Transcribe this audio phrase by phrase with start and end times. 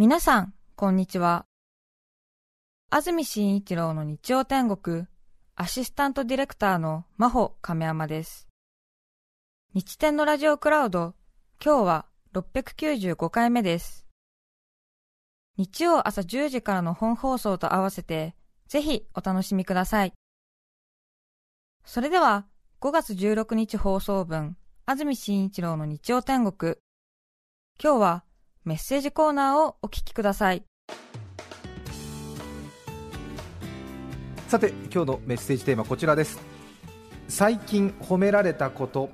[0.00, 1.44] 皆さん、こんにちは。
[2.88, 5.08] 安住紳一郎の日曜天国、
[5.56, 8.46] アシスタントディレクターの真帆亀山です。
[9.74, 11.16] 日天のラジオクラウド、
[11.60, 14.06] 今日は695回目です。
[15.56, 18.36] 日曜朝10時からの本放送と合わせて、
[18.68, 20.12] ぜひお楽しみください。
[21.84, 22.46] それでは、
[22.80, 24.56] 5月16日放送分、
[24.86, 26.76] 安住紳一郎の日曜天国。
[27.82, 28.24] 今日は
[28.68, 30.62] メッセージコーナーをお聞きください。
[34.48, 36.38] さて今日のメッセージテーマこちらです。
[37.28, 39.08] 最近褒められたこと。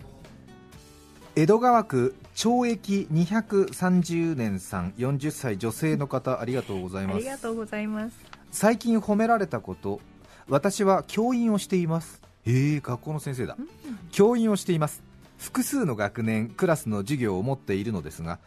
[1.37, 7.21] 江戸川区懲役230年さん40歳女性の方ありがとうございあます。
[7.21, 8.17] りがとうございます。
[8.51, 10.01] 最近褒められたこと。
[10.49, 12.21] 私は教員をしています。
[12.45, 13.57] ええ学校の先生だ。
[14.11, 15.05] 教員をしています。
[15.39, 18.39] 複数の学年クラスの授業を持っているのですが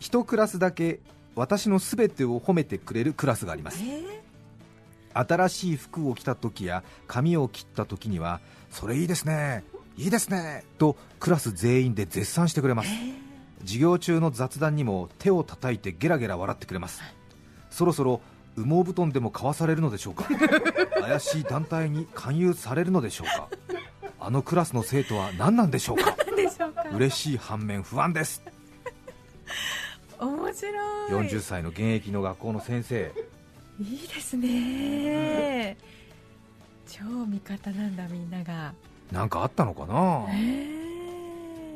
[0.00, 0.98] 一クラスだけ
[1.36, 3.78] 私のすべてを褒めてくれるクラスがあります。
[3.84, 4.20] え
[5.12, 9.64] 新しい服を着た時や髪を切った時にはそれいいですね
[9.96, 12.90] いいですねとクラス全員で絶賛してくれます。
[13.62, 17.02] 授業中の雑談にも手を叩いてゲラゲラ笑ってくれます。
[17.70, 18.20] そろそろ
[18.56, 20.24] 羽毛布団でも買わされるのでしょうか？
[21.00, 23.48] 怪しい団体に勧誘されるのでしょうか？
[24.18, 26.16] あのクラスの生徒は何なんでしょうか？
[26.94, 28.42] 嬉しい反面不安です
[30.26, 31.28] 面白い。
[31.28, 33.12] 40歳の現役の学校の先生。
[33.80, 35.76] いいですね。
[36.86, 38.74] 超味方なんだみんなが。
[39.10, 40.26] なんかあったのかな？
[40.30, 40.80] え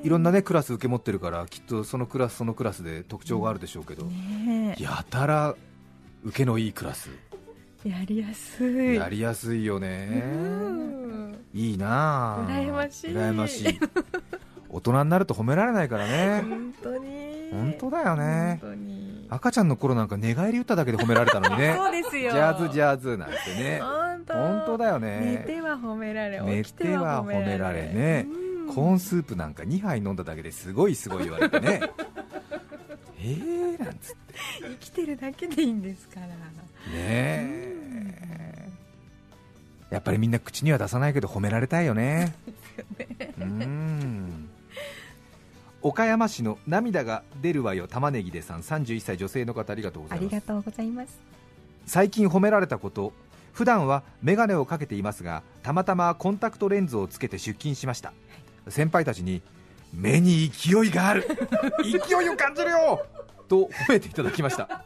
[0.05, 5.55] いろんなねクラス受け持ってるからきっとそのクラスそのクラスで特徴があるでしょうけど、ねやたら
[6.25, 7.11] 受けのいいクラス。
[7.85, 8.97] えやりやすい。
[8.97, 10.23] やりやすいよね。
[10.25, 11.39] うん。
[11.55, 12.49] いいなあ。
[12.49, 13.11] 羨ましい。
[13.11, 13.81] 羨ましい。
[14.69, 16.43] 大人になると褒められないからね。
[16.43, 17.24] 本当に。
[17.55, 18.61] 本当だよね。
[19.31, 22.31] 赤ちゃんの頃なんか寝返り打っただけで褒められたのにね そうですよ。
[22.33, 24.35] ジャズジャズなんてね本当。
[24.35, 26.41] 本当だよ寝ねては褒められ。
[26.41, 27.83] 寝ては褒められ。
[27.93, 28.45] ねうん
[28.75, 31.83] コーンスープなんか2杯飲んだだけですごいすごい言われてね
[33.21, 34.17] えーなんつって
[34.63, 36.27] 生きてるだけでいいんですから。
[36.27, 36.33] ね
[36.95, 38.69] え
[39.91, 42.35] やっぱりみんな口には出さないけど褒められたいよね
[43.39, 44.44] うん
[45.85, 48.63] 岡山市の涙が出るわよ玉ねぎでさん。
[48.63, 50.27] 31歳女性の方ありがとうございます。
[50.27, 51.21] ありがとうございます。
[51.85, 53.13] 最近褒められたこと。
[53.53, 58.15] 普段は眼鏡をかけていますがたまたまコンタクトレンズをつけて出勤しました。
[58.69, 59.43] 先輩たちに
[59.93, 61.29] 目に勢いがある。
[61.85, 61.91] 勢
[62.25, 63.05] いを感じるよ！
[63.47, 64.85] と褒めていただきました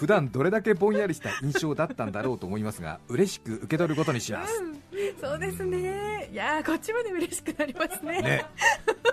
[0.00, 4.64] 普段どれだけぼんやりした印象だったんだろうと思いますが嬉しく受け取ることにします。
[5.20, 6.30] そうですね。
[6.32, 8.22] いやーこっちまで嬉しくなりますね。
[8.22, 8.46] ね。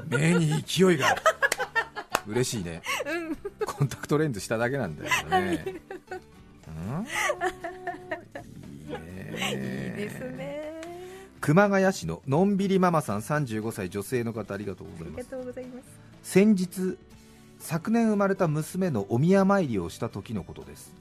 [0.08, 1.10] 目に勢いが。
[1.10, 1.22] ある
[2.28, 2.82] 嬉しいね、
[3.66, 5.56] コンタクトレンズしただけなんだよね、うん、い。
[5.56, 5.74] い
[8.90, 10.82] ねいいですね。
[11.42, 15.20] 熊谷市ののんびりママさん35歳女性の方ありがとうございます。
[15.20, 15.86] ありがとうございます。
[16.24, 16.98] 先日
[17.60, 20.94] 昨年生まれた娘のお宮参りをした時のことです。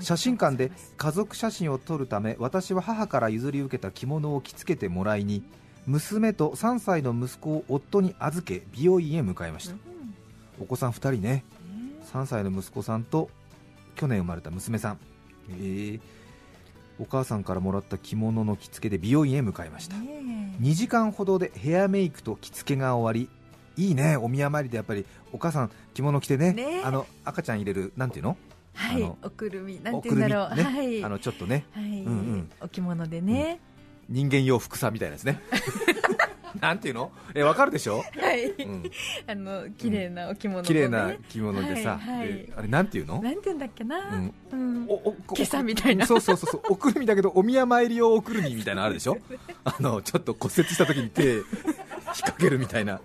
[0.00, 5.42] 写真館で家族写真を撮るため私は母から譲り受けた着物を着付けてもらいに
[5.86, 9.76] 娘と3歳の息子を夫に預け美容院へ向かいました。
[10.60, 11.44] お子さん2人ね。
[12.12, 13.30] 3歳の息子さんと
[13.94, 14.98] 去年生まれた娘さん。
[15.50, 16.00] えー。
[17.00, 19.96] お母さんからもらった着物の着付けで美容院へ向かいました。
[19.96, 23.30] ね2時間ほどでヘアメイクと着付けが終わり
[23.78, 26.82] いいねお宮参りでやっぱりお母さん着物着てねね。
[26.84, 28.36] あの赤ちゃん入れるなんていうの？
[28.74, 31.64] はいおくるみ、なんて言うんだろう、ねはい、あのちょっとね。
[31.72, 32.50] はい、うんうん。
[32.60, 33.60] お着物でね、
[34.08, 35.40] 人間用服さみたいなやつね。
[36.60, 37.12] なんていうの？
[37.34, 38.90] えわかるでしょ、はい、うん、
[39.26, 42.28] あの綺麗なお着物、ね、綺麗な着物でさ、はいはい。
[42.28, 43.22] であれなんていうの？
[43.22, 44.34] なんて言うんだっけな、うん。
[44.52, 44.86] うん。
[44.88, 46.06] おお今朝みたいな。
[46.06, 46.62] そうそうそうそう。
[46.70, 49.18] おくるみだけどお宮参り用おくるみみたいなのあるでしょ？
[49.64, 51.44] あのちょっと骨折した時に手引っ
[52.04, 53.00] 掛けるみたいな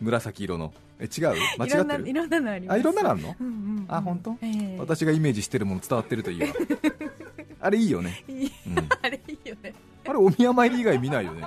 [0.00, 0.72] 紫色の。
[1.00, 1.34] え違う？
[1.58, 2.08] 間違ってる？
[2.08, 2.76] いろんなのあります。
[2.76, 3.36] あいろんなのあるの？
[3.40, 3.86] うんうんうん。
[3.88, 4.36] あ本当？
[4.42, 4.76] ええ。
[4.78, 6.48] 私がイメージしてるもの伝わってるといいわ。
[7.60, 8.52] あれいいよね、いい。
[8.66, 9.72] うん、あれいいよね、
[10.06, 11.46] あれお宮参り以外見ないよね。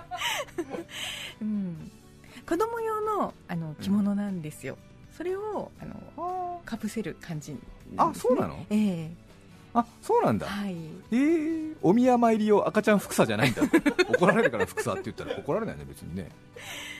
[1.39, 1.91] うん、
[2.43, 4.79] 子供用のあの着物なんですよ、
[5.15, 5.85] それをあ
[6.19, 7.59] のかぶせる感じね、
[7.97, 8.65] あそうなの？
[8.71, 9.11] ええ
[9.79, 10.47] あそうなんだ。
[10.47, 10.75] はい。
[11.11, 13.61] えー、お宮参り用赤ちゃん服さじゃないんだ。
[14.09, 16.29] 怒られるから服さって言ったら怒られないね別にね。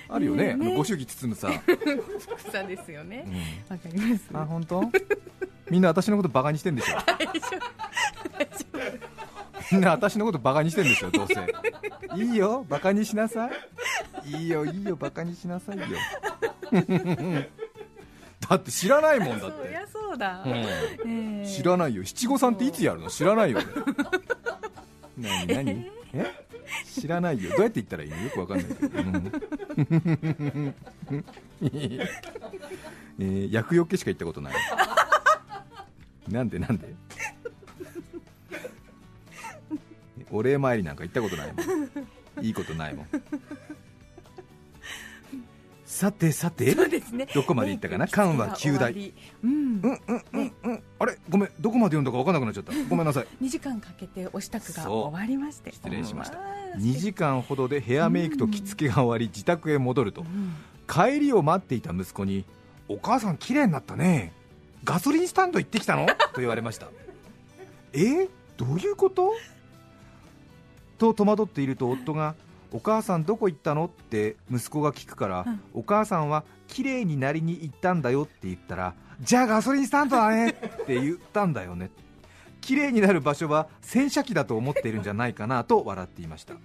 [0.07, 0.49] あるよね。
[0.49, 1.49] ねねあのご祝儀包むさ、
[2.37, 3.25] 草ですよね。
[3.27, 3.75] うん。
[3.75, 4.29] わかります。
[4.31, 4.83] あ本当？
[5.71, 6.97] みんな私のことバカにしてんでしょ。
[9.71, 11.35] みんな私のことバカにしてんでしょどうせ。
[12.15, 13.49] いいよバカにしなさ
[14.23, 14.31] い。
[14.31, 15.85] いいよいいよバカにしなさいよ
[18.39, 20.51] だって知らないもんだっ夫 そりてゃそうだ、うん。
[20.51, 22.03] えー知らないよ。
[22.05, 23.09] 七五三っていつやるの？
[23.11, 23.65] 知らないよね。
[25.17, 25.91] 何何？
[26.13, 26.25] え？
[26.99, 27.51] 知らないよ。
[27.51, 28.17] どうやって言ったらいいの？
[28.21, 28.67] よくわかんない。
[28.67, 29.33] けど、うん。
[31.61, 34.53] えー、厄除けしか行ったことない。
[36.29, 36.93] なんでなんで？
[40.29, 42.45] お礼参りなんか行ったことないもん。
[42.45, 43.07] いいことないもん
[45.87, 47.27] さてさてそうですね。
[47.33, 48.05] どこまで行ったかな？
[48.05, 49.13] ね缶は9台終わり。
[49.41, 49.51] うん。
[49.51, 50.83] うんうんうんうん。
[50.99, 51.17] あれ？
[51.29, 52.73] ごめんどこまで読んだか分かんなくなっちゃった。
[52.89, 53.27] ごめんなさい。
[53.41, 55.71] 2時間かけてお支度が終わりまして。
[55.71, 56.39] 失礼しました。
[56.39, 60.21] わー2時間ほどでヘアメイクと着付けが終わり自宅へ戻ると。
[60.21, 60.55] うん。
[60.87, 62.43] 帰りを待っていた息子に
[62.89, 64.33] お母さん綺麗になったね。
[64.83, 66.05] ガソリンスタンド行ってきたの？
[66.33, 66.89] と言われました
[67.93, 67.99] え？
[67.99, 69.31] ーどういうこと？
[70.97, 72.35] と戸惑っていると夫が
[72.71, 73.85] お母さんどこ行ったの？
[73.85, 80.53] って息子が聞くから、うんお母さんは綺麗になりに行ったんだよって言ったらじゃあガソリンスタンドだねっ
[80.85, 81.89] て言ったんだよね
[82.59, 86.55] 綺麗になる場所は洗車機だと思っているんじゃないかなと笑っていました。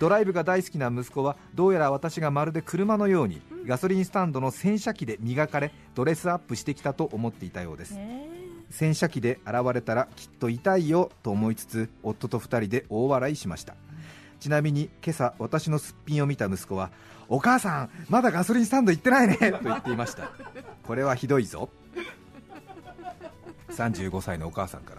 [0.00, 7.94] ドライブが大好きな息子はどうやら私がまるで車のようにガソリンスタンドの洗車機で磨かれドレスアップしてきたと思っていたようです。
[7.94, 8.28] ね
[8.70, 13.76] 洗車機で現れたらきっと痛いよと思いつつ夫と2人で大笑いしました
[14.44, 16.90] ちなみに今朝私のすっぴんを見た息子は
[17.30, 20.32] お母さんまだガソリンスタンド行ってないね と言っていました。
[20.82, 21.70] これはひどいぞ。
[23.70, 24.96] 35歳のお母さんか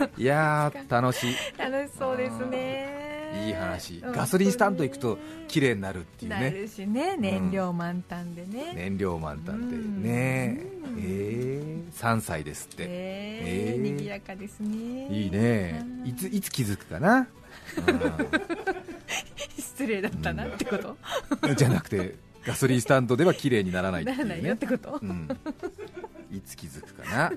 [0.00, 0.08] ら。
[0.16, 1.36] いやー楽しい。
[1.58, 3.44] 楽しそうですね。
[3.46, 3.98] いい話。
[3.98, 4.12] うん。
[4.12, 9.76] ガソリンスタンド行くと綺麗になるっていうなねるしね燃料満タンでね、燃料満タンで。
[9.76, 10.02] うん。
[10.02, 10.98] ねうん。
[11.00, 11.02] え。
[11.02, 13.76] ー、3歳ですって、えーえ。
[13.76, 15.08] ー賑やかですね。
[15.08, 15.84] いいね。
[16.02, 16.06] うん。
[16.06, 17.28] いついつ気づくかな、
[19.56, 20.96] 失礼だったなってこと、
[21.42, 21.54] うん。
[21.56, 25.28] じゃなくてガソリンスタンドでは綺麗にならないっていうならないよっねてこと、うん、
[26.30, 27.32] いつ気づくかな。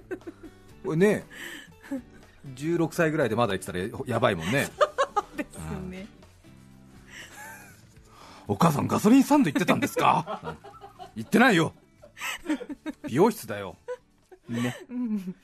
[0.83, 1.25] これね
[2.56, 4.69] 16歳ぐらいでまだ言ってたらやばいもんね。
[5.36, 6.07] ですよね、
[8.47, 10.56] お母さんガソリンスタンド行ってたんですか？
[11.15, 11.74] 行ってないよ。
[13.07, 13.75] 美容室だよ。
[14.47, 14.75] ね。
[14.89, 15.35] うん。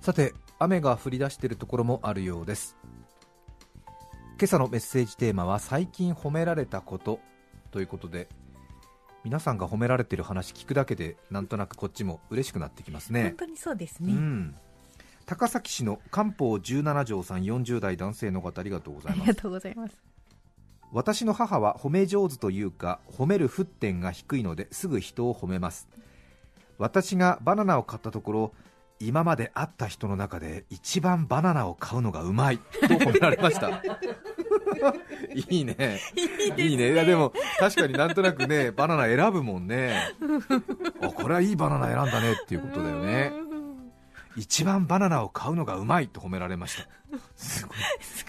[0.00, 2.76] さて雨が降り出しているところもあるようです。
[4.38, 7.18] 今朝のメッセージテーマは最近褒められたこと
[7.70, 8.28] ということで
[9.24, 13.22] 皆さんが褒められている話聞くだけでなんとなくこっちも嬉しくなってきますね。
[13.22, 14.54] 本当にそうですね、うん。
[15.24, 19.22] 高崎市の漢方17条さん40代男性の方ありがとうございます。
[19.22, 20.02] ありがとうございます。
[20.92, 25.88] 私の母は褒め上手というか褒める沸点が低いのですぐ人を褒めます。
[26.76, 28.52] 私がバナナを買ったところ
[29.00, 32.58] 今まで会った人の中で一番バナナを買うのがうまい。
[32.58, 33.82] と褒められました。
[35.34, 36.00] いいね。
[36.56, 36.92] いいね。
[36.92, 40.12] いやでも確かになんとなくねバナナ選ぶもんね。
[41.02, 43.32] あこれはいいバナナ選んだねっていうことだよね。
[44.36, 47.18] 一番バナナを買うのがうまいと褒められました。
[47.36, 47.76] すごい。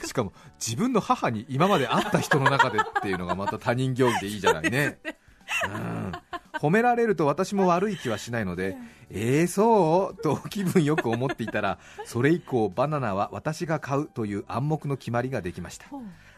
[0.08, 5.00] しかも自分の母に今まで会った人の中でっていうのがまた他人行儀でいいじゃないね、
[5.74, 6.12] うん、
[6.60, 8.78] 褒められると私も悪い気はしないので
[9.10, 10.22] えー、そう？
[10.22, 15.86] と気分よく思っていたら それ以降バナナは私が買うという暗黙の決まりができました。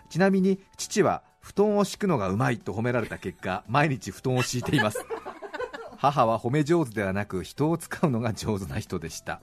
[0.10, 5.04] ちなみに父は布団を敷くのがうまいと褒められた結果毎日布団を敷いています。
[5.98, 9.40] 母は褒め上手ではなく人を使うのが上手な人でした。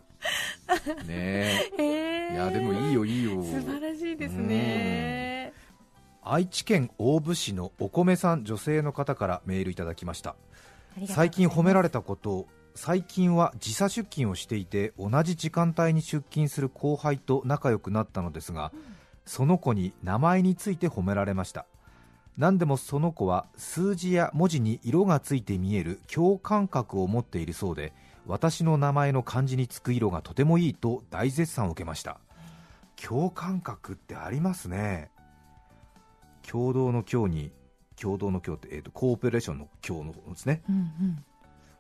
[1.07, 3.43] ねへええいやでもいいよいいよ。
[3.43, 5.30] 素晴らしいですね
[6.33, 10.37] 愛知県大府市のお米さん女性の方からメールいただきました。
[11.09, 18.71] 最近褒められたことを最近は時差出勤をしていて同じ時間帯に出勤する後輩と仲良くなったのですが、
[19.27, 21.67] その子に名前について褒められました。
[22.39, 27.93] 何でもその子は数字や文字に色がついて見える共感覚を持っているそうで
[28.25, 32.21] 私の名前の漢字につく色がとてもいいと大絶賛を受けました。
[32.95, 35.11] 共感覚ってありますね
[36.51, 37.53] 共同の共に
[38.01, 40.63] 共同の共って、えーとコーポレーションの共の方ですね。
[40.69, 41.25] うんうん。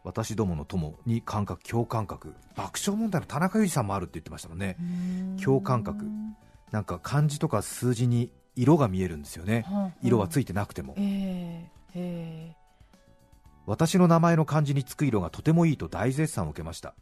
[0.04, 4.76] 私どもの友に感覚共感覚爆笑問題の田中裕二さんもあるって言ってましたもんね。
[5.42, 6.06] 共感覚。
[6.70, 9.66] なんか漢字とか数字に色が見えるんですよね。
[10.02, 10.94] 色はついいてなくても。
[10.98, 12.56] えええ
[13.66, 16.94] 私の名前の漢字につく色がとてもいいと大絶賛を受けました。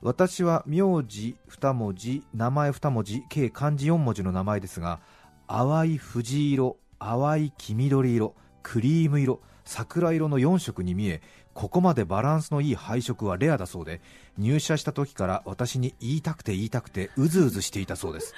[0.00, 5.00] 私は名字2文字名前2文字計漢字4文字の名前ですが
[5.48, 9.40] 淡い藤色淡い黄緑色クリーム色。
[9.68, 11.20] 桜色の4色に見え
[11.52, 14.00] ここまでバランスのいい配色はレアだそうで
[14.38, 18.32] 入社した時から私に言いたくて言いたくてうずうずしていたそうです。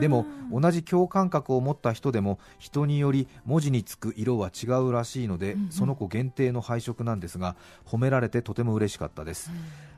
[0.00, 5.70] でも同じ共感覚を持った人でも人により文字につく色は違うらしいので、うんうん。
[5.70, 7.54] その子限定の配色なんですが
[7.86, 9.50] 褒められてとても嬉しかったです、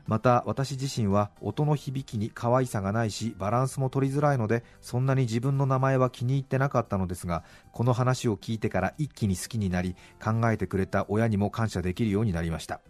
[0.07, 12.81] また私自身は音の響きに可愛さがないしバランスも取りづらいのでそんなに自分の名前は気に入ってなかったのですがこの話を聞いてから一気に好きになり考えてくれた親にも感謝できるようになりました。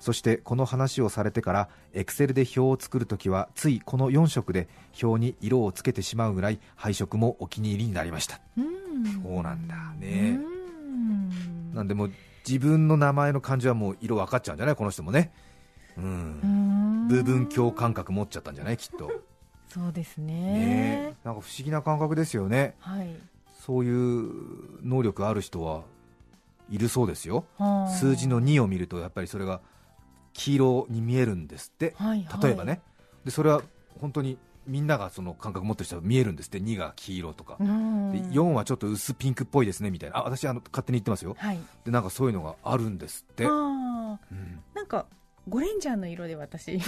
[0.00, 4.68] そしてこの話をされてからエクセルで表を作るときはついこの4色で
[5.02, 8.40] 表に色をつけてしまうぐらい配色もお気に入りになりました。
[8.56, 9.22] うん。
[9.22, 10.38] そうなんだね。
[10.40, 11.74] うん。
[11.74, 12.12] なんでもう
[12.48, 14.76] 自分の名前の漢字はもう色分かっちゃうんじゃない？
[14.76, 15.32] この人もね。
[15.96, 17.08] ううんん。
[17.08, 18.76] 部分共感覚持っちゃったんじゃない？
[18.76, 19.10] きっと。
[19.68, 20.34] そうですね。
[20.34, 21.14] ね。
[21.24, 22.76] なんか不思議な感覚ですよね。
[22.78, 23.16] はい。
[23.66, 24.30] そういう
[24.86, 25.82] 能力ある人は
[26.70, 27.44] いるそうですよ。
[27.58, 27.88] はあ。
[27.88, 29.60] 数字の2を見るとやっぱりそれが
[30.32, 31.94] 黄色に見えるんですって。
[31.96, 32.42] はいはい。
[32.42, 32.80] 例えばね。
[33.24, 33.62] でそれは
[34.00, 36.58] 本当にみんながその感覚持ってる人は見えるんですって。
[36.58, 37.56] 2が黄色とか。
[37.58, 38.12] うん。
[38.12, 40.18] で4はちょっと薄ピンクっぽいですねみたいな。
[40.18, 41.36] あ私あの勝手に言ってますよ。
[41.38, 41.58] はい。
[41.84, 44.18] でなんかそういうのがあるんですって、うん。
[44.74, 45.06] なんか
[45.48, 46.78] ゴレンジャーの色で私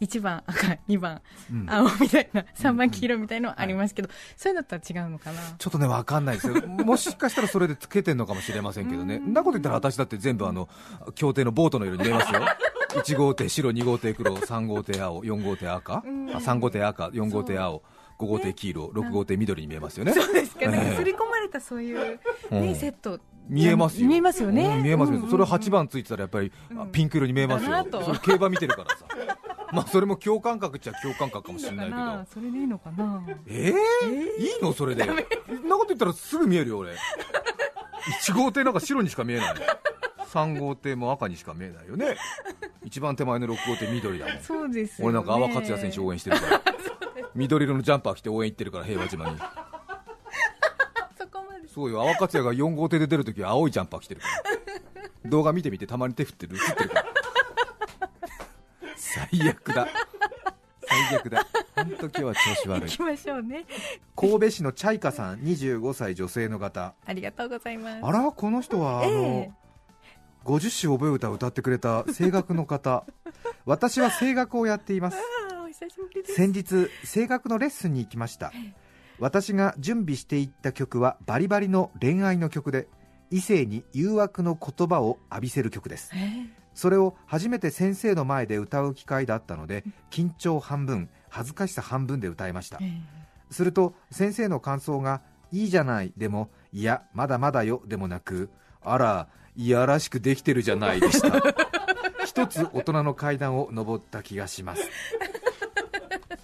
[0.00, 1.20] 1番赤2番。
[1.50, 1.66] うん。
[1.68, 5.40] 青みたいな3番黄色みたいのありますけど、そういうのとは違うのかな？
[5.58, 6.54] ちょっとね分かんないですよ。
[6.66, 9.16] もしかしたらそれでつけてんのかもしれませんけどね。
[9.16, 9.30] うん。
[9.30, 10.68] んなこと言ったら私だって全部あの
[11.14, 12.40] 協定のボートの色に見えますよ。
[13.02, 15.94] 1号艇白2号艇黒3号艇青4号艇赤？
[15.94, 16.26] あうん。
[16.28, 17.82] 3号艇赤4号艇青
[18.18, 20.12] 5号艇黄色6号艇緑に見えますよね。
[20.12, 20.90] そうですか、なんええ。
[20.90, 22.74] か刷り込まれたそういう、ねうん。
[22.74, 23.18] セット。
[23.48, 24.06] 見えますよ。
[24.06, 27.84] 見えますよね、うん見えますよ、うんうんそれ8番ついてたらやっぱり、あピンク色に見えますよ。
[28.22, 29.04] 競馬見てるからさ
[29.74, 31.96] まあそれも共感覚っちゃ共感覚かもしれないけど。
[31.96, 32.26] な。
[32.32, 33.22] それでいいのかな。
[33.46, 34.72] えー、いいの？
[34.72, 35.04] それで。
[35.04, 36.92] そんなこと言ったらすぐ見えるよ俺。
[38.22, 39.54] 1号艇なんか白にしか見えない。
[40.32, 42.16] 3号艇も赤にしか見えないよね。
[42.84, 44.42] 一番手前の6号艇緑だもん。
[44.42, 46.62] そうですよ、ね、俺なんか阿波克也選手応援してるから。
[47.34, 49.38] 緑色のジャンパー着て応援行ってるから平和島に。
[49.38, 51.68] そこまで。
[51.68, 52.02] そうよ。
[52.02, 54.26] 阿波克也が4号艇で出るときは青いジャンパー着てるか
[55.24, 55.30] ら。
[55.30, 57.06] 動画見てみてたまに手振ってる映ってるから
[59.30, 59.88] 最悪だ。
[60.86, 61.46] 最悪だ。
[61.76, 62.90] 本当今日は調子悪い。
[62.90, 63.64] 行きましょうね。
[64.16, 66.94] 神戸市のチャイカさん25歳女性の方。
[67.06, 68.04] ありがとうございます。
[68.04, 69.60] あらこの人はあの、ええ
[70.44, 73.04] 50首覚え歌を歌ってくれた声楽の方。
[73.66, 75.18] 私は声楽をやっています。
[76.34, 78.52] 先日声楽のレッスンに行きました。
[79.18, 82.88] 私が準備していった曲はバリバリの恋愛の曲で
[83.30, 86.10] 異性に誘惑の言葉を浴びせる曲です。
[86.14, 92.78] えそれを初めて先生の前で歌う機会だったので緊張半分恥ずかしさ半分で歌いました。
[92.80, 93.20] ええ。
[93.50, 95.20] すると先生の感想が
[95.52, 98.48] 「いいじゃない」でも「いやまだまだよ」でもなく
[98.80, 101.42] 「あらいやらしくできてるじゃない」でした。
[102.24, 104.82] 一つ大人の階段を登った気がします。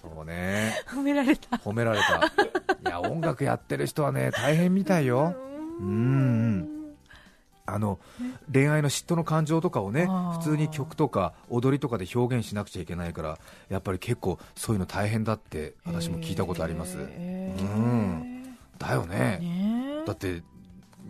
[0.03, 0.83] そうね。
[0.87, 1.57] 褒められた。
[1.57, 2.27] 褒められた。
[2.27, 5.35] いや音楽やってる人はね大変みたいよ。
[5.81, 5.89] うんう
[6.73, 6.76] ん
[7.67, 7.99] あの
[8.51, 10.07] 恋愛の嫉妬の感情とかをね
[10.39, 13.37] 普通に曲とか踊りとかで表現しなくちゃいけないから
[13.69, 18.57] やっぱり結構そういうの大変だって私も聞いたことあります、ええうん。
[18.79, 19.39] だよね。
[19.41, 20.01] ね。
[20.03, 20.41] えだって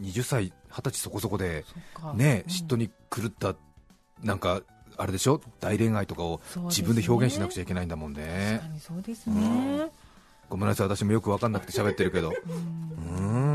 [0.01, 1.63] 20歳20歳そこそこで
[2.15, 2.51] ねうん。
[2.51, 3.55] 嫉妬に狂った
[4.23, 4.61] なんか
[4.97, 5.39] あれでしょ？
[5.59, 8.57] 大恋愛とかを自分で表現しなくちゃいけないんだもんね。
[8.61, 9.89] 確かにそうですね。
[10.49, 10.87] ごめんなさい。
[10.87, 12.33] 私もよく分かんなくて喋ってるけど。
[13.07, 13.27] うん。
[13.27, 13.46] うん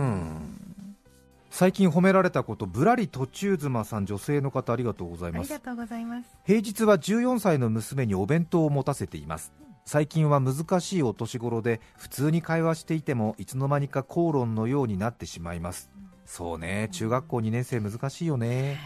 [1.55, 5.53] 最近褒められたことぶらり途中妻さん女性の方ありがとうございます。
[5.53, 6.35] ありがとうございます。
[6.47, 9.53] 平日は14歳の娘にお弁当を持たせています。
[9.85, 15.91] 最近は難しいお年頃で普通に会話していてもいつの間にか口論のようになってしまいます。
[16.25, 18.79] そうね中学校2年生難しいよね。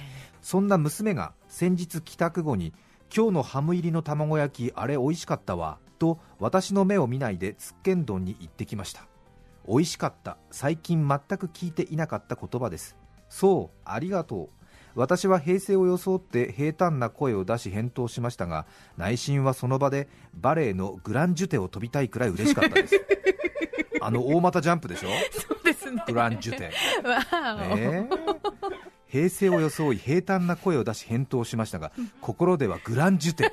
[0.42, 2.74] そんな娘が先日帰宅後に
[3.14, 9.06] 今日のハム入りの卵焼きあれ美味しかったわと私の目を見ないでつっけん丼に行ってきました
[9.68, 10.36] 美味しかった。
[10.50, 12.96] 最近全く聞いていなかった言葉です。
[13.28, 14.48] そうありがとう。
[14.94, 18.64] 私は平成を装って平坦な声を出し返答しましたが
[18.96, 22.94] 内心はその場でバレエのグランジュテを飛びたいくらい嬉しかったです。
[24.00, 25.08] あの大股ジャンプでしょ？
[25.32, 26.02] そうですね。
[26.06, 26.70] グランジュテ。
[27.76, 28.36] えー
[29.08, 33.52] 平成を装い平坦な声を出し返答しましたが 心ではグランジュテ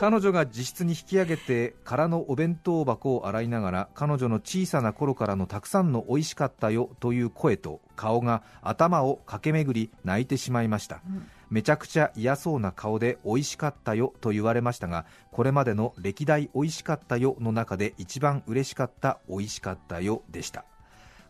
[0.00, 11.02] 彼女が自室に引き上げて空のお弁当箱を洗いながら彼女の小さな頃からのたくさんの美味しかったよという声と顔が頭を駆け巡り泣いてしまいました、
[11.50, 20.64] めちゃくちゃ嫌そうな顔で美味しかったよと言われましたがこれまでの歴代美味しかったよの中で一番嬉しかった美味しかったよでした。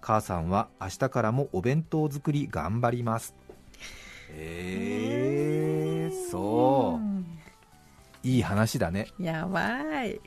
[0.01, 3.35] 母さんは明日からもお弁当作り頑張ります。
[4.33, 7.40] えー、そう
[8.23, 9.09] いい話だね。
[9.19, 10.21] やばい。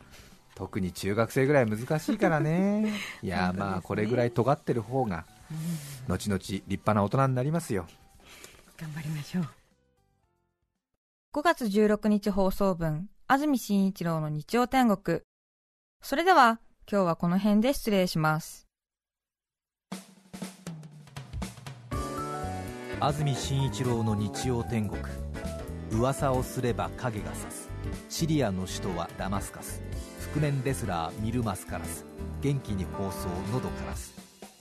[0.56, 2.94] 特に中学生ぐらい難しいからね。
[3.22, 3.60] いやね。
[3.60, 5.26] まあこれぐらい尖ってる方が
[6.08, 7.88] 後々立派な大人になりますよ。
[8.78, 9.48] 頑張りましょう。
[11.34, 15.22] 5月16日放送分、安住紳一郎の日曜天国。
[16.02, 16.60] それでは、
[16.92, 18.68] 今日はこの辺で失礼します。
[23.00, 25.02] 安住紳一郎の日曜天国。
[25.92, 27.63] 噂をすれば影がさす
[28.10, 29.82] シリアの首都はダマスカス
[30.34, 32.06] 覆面レスラーミルマスカラス
[32.42, 34.14] 元気に放送喉からす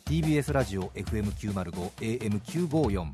[0.06, 3.12] TBS ラジオ FM905 AM954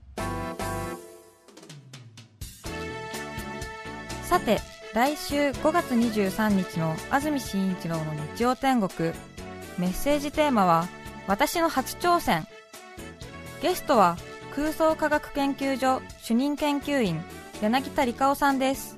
[4.28, 4.60] さて、
[4.92, 9.14] 来週5月23日の安住紳一郎の日曜天国。
[9.78, 10.86] メッセージテーマは、
[11.26, 12.46] 私の初挑戦。
[13.62, 14.18] ゲストは、
[14.54, 17.22] 空想科学研究所主任研究員、
[17.62, 18.97] 柳田理香さんです。